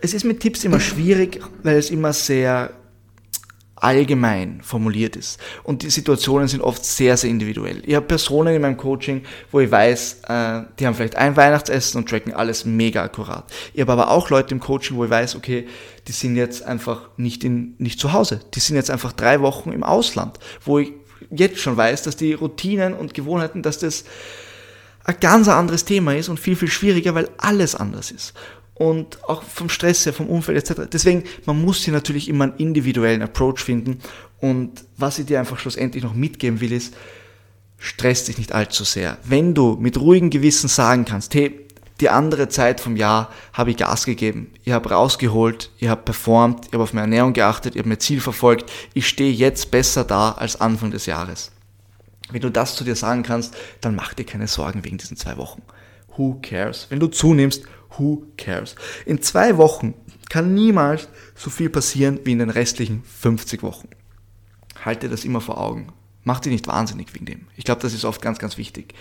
es 0.00 0.14
ist 0.14 0.24
mit 0.24 0.40
Tipps 0.40 0.64
immer 0.64 0.80
schwierig, 0.80 1.40
weil 1.62 1.76
es 1.76 1.90
immer 1.90 2.12
sehr 2.12 2.70
allgemein 3.80 4.60
formuliert 4.62 5.16
ist. 5.16 5.38
Und 5.62 5.82
die 5.82 5.90
Situationen 5.90 6.48
sind 6.48 6.62
oft 6.62 6.84
sehr, 6.84 7.16
sehr 7.16 7.30
individuell. 7.30 7.82
Ich 7.86 7.94
habe 7.94 8.06
Personen 8.06 8.54
in 8.54 8.62
meinem 8.62 8.76
Coaching, 8.76 9.22
wo 9.50 9.60
ich 9.60 9.70
weiß, 9.70 10.20
äh, 10.28 10.62
die 10.78 10.86
haben 10.86 10.94
vielleicht 10.94 11.16
ein 11.16 11.36
Weihnachtsessen 11.36 11.98
und 11.98 12.08
tracken 12.08 12.32
alles 12.32 12.64
mega 12.64 13.02
akkurat. 13.02 13.44
Ich 13.72 13.80
habe 13.80 13.92
aber 13.92 14.10
auch 14.10 14.30
Leute 14.30 14.54
im 14.54 14.60
Coaching, 14.60 14.96
wo 14.96 15.04
ich 15.04 15.10
weiß, 15.10 15.36
okay, 15.36 15.66
die 16.06 16.12
sind 16.12 16.36
jetzt 16.36 16.62
einfach 16.62 17.08
nicht, 17.16 17.44
in, 17.44 17.74
nicht 17.78 18.00
zu 18.00 18.12
Hause. 18.12 18.40
Die 18.54 18.60
sind 18.60 18.76
jetzt 18.76 18.90
einfach 18.90 19.12
drei 19.12 19.40
Wochen 19.40 19.72
im 19.72 19.82
Ausland, 19.82 20.38
wo 20.64 20.78
ich 20.78 20.92
jetzt 21.30 21.58
schon 21.58 21.76
weiß, 21.76 22.02
dass 22.02 22.16
die 22.16 22.32
Routinen 22.32 22.94
und 22.94 23.14
Gewohnheiten, 23.14 23.62
dass 23.62 23.78
das 23.78 24.04
ein 25.04 25.16
ganz 25.20 25.48
anderes 25.48 25.84
Thema 25.84 26.14
ist 26.14 26.28
und 26.28 26.38
viel, 26.38 26.56
viel 26.56 26.68
schwieriger, 26.68 27.14
weil 27.14 27.30
alles 27.38 27.74
anders 27.74 28.10
ist 28.10 28.34
und 28.78 29.22
auch 29.24 29.42
vom 29.42 29.68
Stress 29.68 30.06
her, 30.06 30.12
vom 30.12 30.28
Umfeld 30.28 30.58
etc. 30.58 30.82
Deswegen, 30.90 31.24
man 31.44 31.60
muss 31.60 31.84
hier 31.84 31.92
natürlich 31.92 32.28
immer 32.28 32.44
einen 32.44 32.56
individuellen 32.56 33.22
Approach 33.22 33.58
finden 33.58 33.98
und 34.40 34.84
was 34.96 35.18
ich 35.18 35.26
dir 35.26 35.40
einfach 35.40 35.58
schlussendlich 35.58 36.04
noch 36.04 36.14
mitgeben 36.14 36.60
will, 36.60 36.72
ist, 36.72 36.94
stress 37.76 38.24
dich 38.24 38.38
nicht 38.38 38.52
allzu 38.52 38.84
sehr. 38.84 39.18
Wenn 39.24 39.54
du 39.54 39.76
mit 39.80 39.98
ruhigem 39.98 40.30
Gewissen 40.30 40.68
sagen 40.68 41.04
kannst, 41.04 41.34
hey, 41.34 41.66
die 42.00 42.10
andere 42.10 42.48
Zeit 42.48 42.80
vom 42.80 42.96
Jahr 42.96 43.32
habe 43.52 43.72
ich 43.72 43.76
Gas 43.76 44.04
gegeben, 44.04 44.52
ich 44.62 44.72
habe 44.72 44.90
rausgeholt, 44.90 45.72
ich 45.78 45.88
habe 45.88 46.02
performt, 46.02 46.66
ich 46.66 46.72
habe 46.72 46.84
auf 46.84 46.92
meine 46.92 47.06
Ernährung 47.06 47.32
geachtet, 47.32 47.74
ich 47.74 47.80
habe 47.80 47.88
mein 47.88 47.98
Ziel 47.98 48.20
verfolgt, 48.20 48.70
ich 48.94 49.08
stehe 49.08 49.32
jetzt 49.32 49.72
besser 49.72 50.04
da 50.04 50.32
als 50.32 50.60
Anfang 50.60 50.92
des 50.92 51.06
Jahres. 51.06 51.50
Wenn 52.30 52.42
du 52.42 52.50
das 52.50 52.76
zu 52.76 52.84
dir 52.84 52.94
sagen 52.94 53.24
kannst, 53.24 53.56
dann 53.80 53.96
mach 53.96 54.14
dir 54.14 54.24
keine 54.24 54.46
Sorgen 54.46 54.84
wegen 54.84 54.98
diesen 54.98 55.16
zwei 55.16 55.36
Wochen. 55.38 55.62
Who 56.16 56.38
cares? 56.42 56.86
Wenn 56.90 57.00
du 57.00 57.08
zunimmst, 57.08 57.64
Who 57.96 58.24
cares? 58.36 58.74
In 59.06 59.22
zwei 59.22 59.56
Wochen 59.56 59.94
kann 60.28 60.54
niemals 60.54 61.08
so 61.34 61.50
viel 61.50 61.70
passieren 61.70 62.20
wie 62.24 62.32
in 62.32 62.38
den 62.38 62.50
restlichen 62.50 63.02
50 63.02 63.62
Wochen. 63.62 63.88
Halte 64.84 65.08
das 65.08 65.24
immer 65.24 65.40
vor 65.40 65.58
Augen. 65.58 65.92
Mach 66.24 66.40
dich 66.40 66.52
nicht 66.52 66.66
wahnsinnig 66.66 67.14
wegen 67.14 67.26
dem. 67.26 67.46
Ich 67.56 67.64
glaube, 67.64 67.80
das 67.80 67.94
ist 67.94 68.04
oft 68.04 68.20
ganz, 68.20 68.38
ganz 68.38 68.58
wichtig. 68.58 68.94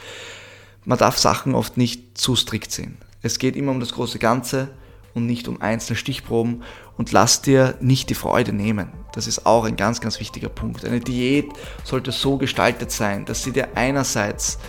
Man 0.85 0.97
darf 0.97 1.17
Sachen 1.17 1.53
oft 1.53 1.75
nicht 1.75 2.17
zu 2.17 2.35
strikt 2.35 2.71
sehen. 2.71 2.97
Es 3.21 3.39
geht 3.39 3.55
immer 3.55 3.71
um 3.71 3.79
das 3.79 3.91
große 3.93 4.19
Ganze 4.19 4.69
und 5.13 5.25
nicht 5.25 5.47
um 5.47 5.61
einzelne 5.61 5.97
Stichproben 5.97 6.63
und 6.95 7.11
lass 7.11 7.41
dir 7.41 7.75
nicht 7.81 8.09
die 8.09 8.15
Freude 8.15 8.53
nehmen. 8.53 8.91
Das 9.13 9.27
ist 9.27 9.45
auch 9.45 9.65
ein 9.65 9.75
ganz, 9.75 9.99
ganz 9.99 10.19
wichtiger 10.19 10.47
Punkt. 10.47 10.85
Eine 10.85 10.99
Diät 10.99 11.47
sollte 11.83 12.11
so 12.11 12.37
gestaltet 12.37 12.91
sein, 12.91 13.25
dass 13.25 13.43
sie 13.43 13.51
dir 13.51 13.75
einerseits 13.75 14.59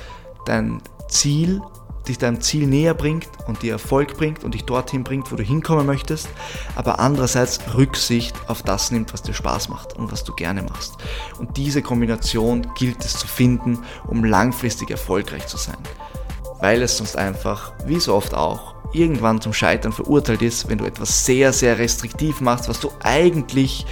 dein 0.47 0.83
Ziel 1.09 1.61
dich 2.09 2.19
deinem 2.19 2.41
Ziel 2.41 2.67
näher 2.67 2.95
bringt 2.95 3.29
und 3.47 3.63
dir 3.63 3.73
Erfolg 3.73 4.17
bringt 4.17 4.45
und 4.45 4.55
dich 4.55 4.65
dorthin 4.65 5.05
bringt, 5.05 5.31
wo 5.31 5.37
du 5.37 5.43
hinkommen 5.43 5.87
möchtest, 5.87 6.29
aber 6.75 6.99
andererseits 6.99 7.61
Rücksicht 7.75 8.35
auf 8.49 8.63
das 8.63 8.91
nimmt, 8.91 9.13
was 9.13 9.23
dir 9.23 9.35
Spaß 9.35 9.69
macht 9.69 9.95
und 9.97 10.11
was 10.11 10.25
du 10.25 10.35
gerne 10.35 10.63
machst. 10.63 10.95
Und 11.39 11.57
diese 11.57 11.83
Kombination 11.83 12.67
gilt 12.77 13.05
es 13.05 13.19
zu 13.19 13.27
finden, 13.27 13.79
um 14.07 14.25
langfristig 14.25 14.91
erfolgreich 14.91 15.47
zu 15.47 15.57
sein. 15.57 15.79
Weil 16.61 16.83
es 16.83 16.97
sonst 16.97 17.17
einfach, 17.17 17.73
wie 17.87 18.01
so 18.01 18.15
oft 18.15 18.35
auch, 18.35 18.75
irgendwann 18.93 19.41
zum 19.41 19.53
Scheitern 19.53 19.93
verurteilt 19.93 20.43
ist, 20.43 20.69
wenn 20.69 20.79
du 20.79 20.85
etwas 20.85 21.25
sehr, 21.25 21.53
sehr 21.53 21.79
restriktiv 21.79 22.41
machst, 22.41 22.69
was 22.69 22.81
du 22.81 22.91
eigentlich 23.03 23.87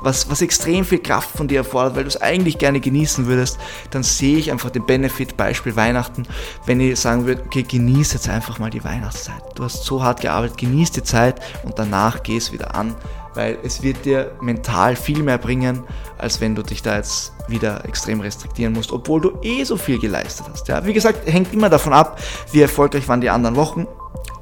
was, 0.00 0.30
was 0.30 0.42
extrem 0.42 0.84
viel 0.84 1.00
Kraft 1.00 1.30
von 1.30 1.48
dir 1.48 1.58
erfordert, 1.58 1.96
weil 1.96 2.04
du 2.04 2.08
es 2.08 2.20
eigentlich 2.20 2.58
gerne 2.58 2.80
genießen 2.80 3.26
würdest, 3.26 3.58
dann 3.90 4.02
sehe 4.02 4.38
ich 4.38 4.50
einfach 4.50 4.70
den 4.70 4.86
Benefit, 4.86 5.36
Beispiel 5.36 5.76
Weihnachten, 5.76 6.24
wenn 6.66 6.80
ich 6.80 6.98
sagen 6.98 7.26
würde, 7.26 7.42
okay, 7.44 7.62
genieß 7.62 8.12
jetzt 8.12 8.28
einfach 8.28 8.58
mal 8.58 8.70
die 8.70 8.84
Weihnachtszeit. 8.84 9.42
Du 9.54 9.64
hast 9.64 9.84
so 9.84 10.02
hart 10.02 10.20
gearbeitet, 10.20 10.58
genieß 10.58 10.92
die 10.92 11.02
Zeit 11.02 11.40
und 11.64 11.78
danach 11.78 12.22
geh 12.22 12.36
es 12.36 12.52
wieder 12.52 12.74
an, 12.74 12.94
weil 13.34 13.58
es 13.62 13.82
wird 13.82 14.04
dir 14.04 14.32
mental 14.40 14.96
viel 14.96 15.22
mehr 15.22 15.38
bringen, 15.38 15.84
als 16.16 16.40
wenn 16.40 16.54
du 16.54 16.62
dich 16.62 16.82
da 16.82 16.96
jetzt 16.96 17.32
wieder 17.48 17.84
extrem 17.84 18.20
restriktieren 18.20 18.74
musst, 18.74 18.92
obwohl 18.92 19.20
du 19.20 19.38
eh 19.42 19.64
so 19.64 19.76
viel 19.76 19.98
geleistet 19.98 20.46
hast. 20.50 20.68
Ja, 20.68 20.84
wie 20.84 20.92
gesagt, 20.92 21.30
hängt 21.30 21.52
immer 21.52 21.70
davon 21.70 21.92
ab, 21.92 22.20
wie 22.52 22.60
erfolgreich 22.60 23.08
waren 23.08 23.20
die 23.20 23.30
anderen 23.30 23.56
Wochen, 23.56 23.86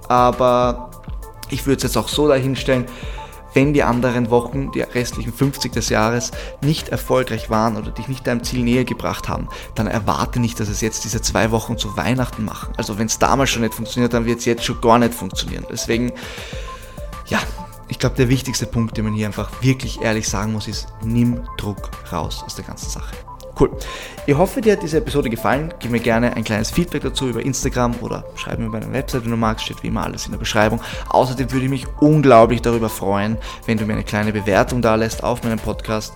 aber 0.08 0.90
ich 1.48 1.66
würde 1.66 1.76
es 1.76 1.82
jetzt 1.84 1.96
auch 1.96 2.08
so 2.08 2.28
dahinstellen, 2.28 2.86
wenn 3.56 3.72
die 3.72 3.82
anderen 3.82 4.30
Wochen, 4.30 4.70
die 4.70 4.82
restlichen 4.82 5.32
50 5.32 5.72
des 5.72 5.88
Jahres, 5.88 6.30
nicht 6.60 6.90
erfolgreich 6.90 7.48
waren 7.48 7.78
oder 7.78 7.90
dich 7.90 8.06
nicht 8.06 8.26
deinem 8.26 8.44
Ziel 8.44 8.62
näher 8.62 8.84
gebracht 8.84 9.30
haben, 9.30 9.48
dann 9.74 9.86
erwarte 9.86 10.40
nicht, 10.40 10.60
dass 10.60 10.68
es 10.68 10.82
jetzt 10.82 11.04
diese 11.04 11.22
zwei 11.22 11.50
Wochen 11.50 11.78
zu 11.78 11.96
Weihnachten 11.96 12.44
machen. 12.44 12.74
Also 12.76 12.98
wenn 12.98 13.06
es 13.06 13.18
damals 13.18 13.48
schon 13.48 13.62
nicht 13.62 13.72
funktioniert, 13.72 14.12
dann 14.12 14.26
wird 14.26 14.40
es 14.40 14.44
jetzt 14.44 14.62
schon 14.62 14.78
gar 14.82 14.98
nicht 14.98 15.14
funktionieren. 15.14 15.64
Deswegen, 15.70 16.12
ja, 17.28 17.38
ich 17.88 17.98
glaube, 17.98 18.16
der 18.16 18.28
wichtigste 18.28 18.66
Punkt, 18.66 18.98
den 18.98 19.04
man 19.04 19.14
hier 19.14 19.26
einfach 19.26 19.50
wirklich 19.62 20.02
ehrlich 20.02 20.28
sagen 20.28 20.52
muss, 20.52 20.68
ist, 20.68 20.88
nimm 21.02 21.40
Druck 21.56 21.90
raus 22.12 22.42
aus 22.44 22.56
der 22.56 22.66
ganzen 22.66 22.90
Sache. 22.90 23.16
Cool. 23.58 23.70
Ich 24.26 24.36
hoffe, 24.36 24.60
dir 24.60 24.74
hat 24.74 24.82
diese 24.82 24.98
Episode 24.98 25.30
gefallen. 25.30 25.72
Gib 25.78 25.90
mir 25.90 26.00
gerne 26.00 26.36
ein 26.36 26.44
kleines 26.44 26.70
Feedback 26.70 27.02
dazu 27.02 27.28
über 27.28 27.40
Instagram 27.40 27.94
oder 28.02 28.24
schreib 28.34 28.58
mir 28.58 28.68
bei 28.68 28.80
meiner 28.80 28.92
Website, 28.92 29.24
wenn 29.24 29.30
du 29.30 29.36
magst, 29.38 29.64
steht 29.64 29.82
wie 29.82 29.86
immer 29.86 30.04
alles 30.04 30.26
in 30.26 30.32
der 30.32 30.38
Beschreibung. 30.38 30.80
Außerdem 31.08 31.50
würde 31.52 31.64
ich 31.64 31.70
mich 31.70 31.86
unglaublich 32.00 32.60
darüber 32.60 32.90
freuen, 32.90 33.38
wenn 33.64 33.78
du 33.78 33.86
mir 33.86 33.94
eine 33.94 34.04
kleine 34.04 34.32
Bewertung 34.32 34.82
da 34.82 34.94
lässt 34.96 35.24
auf 35.24 35.42
meinem 35.42 35.58
Podcast. 35.58 36.12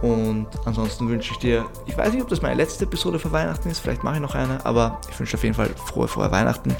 Und 0.00 0.46
ansonsten 0.64 1.08
wünsche 1.08 1.32
ich 1.32 1.38
dir, 1.38 1.66
ich 1.86 1.98
weiß 1.98 2.12
nicht, 2.12 2.22
ob 2.22 2.28
das 2.28 2.40
meine 2.40 2.54
letzte 2.54 2.84
Episode 2.84 3.18
für 3.18 3.32
Weihnachten 3.32 3.68
ist, 3.68 3.80
vielleicht 3.80 4.04
mache 4.04 4.14
ich 4.14 4.20
noch 4.20 4.36
eine, 4.36 4.64
aber 4.64 5.00
ich 5.10 5.18
wünsche 5.18 5.36
auf 5.36 5.42
jeden 5.42 5.56
Fall 5.56 5.70
frohe, 5.86 6.06
frohe 6.06 6.30
Weihnachten. 6.30 6.74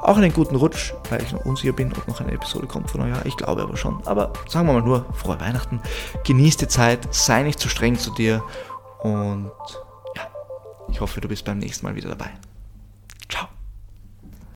Auch 0.00 0.18
einen 0.18 0.32
guten 0.32 0.54
Rutsch, 0.54 0.92
weil 1.08 1.22
ich 1.22 1.32
noch 1.32 1.46
unsicher 1.46 1.72
bin, 1.72 1.90
ob 1.92 2.06
noch 2.06 2.20
eine 2.20 2.32
Episode 2.32 2.66
kommt 2.66 2.90
von 2.90 3.00
Neujahr. 3.00 3.24
Ich 3.24 3.38
glaube 3.38 3.62
aber 3.62 3.76
schon. 3.76 4.00
Aber 4.04 4.34
sagen 4.48 4.66
wir 4.66 4.74
mal 4.74 4.82
nur, 4.82 5.06
frohe 5.14 5.40
Weihnachten. 5.40 5.80
Genieß 6.24 6.58
die 6.58 6.68
Zeit, 6.68 7.08
sei 7.10 7.42
nicht 7.42 7.58
zu 7.58 7.70
streng 7.70 7.96
zu 7.96 8.10
dir 8.10 8.42
und 9.00 9.52
ja, 10.16 10.28
ich 10.88 11.00
hoffe, 11.00 11.20
du 11.20 11.28
bist 11.28 11.44
beim 11.44 11.58
nächsten 11.58 11.86
Mal 11.86 11.94
wieder 11.94 12.08
dabei. 12.08 12.30
Ciao. 13.28 13.48